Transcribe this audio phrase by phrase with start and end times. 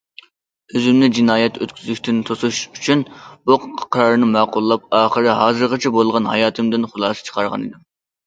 [0.77, 3.03] ئۆزۈمنى جىنايەت ئۆتكۈزۈشتىن توسۇش ئۈچۈن
[3.51, 3.57] بۇ
[3.97, 7.87] قارارنى ماقۇللاپ ئاخىرى ھازىرغىچە بولغان ھاياتىمدىن خۇلاسە چىقارغانىدىم.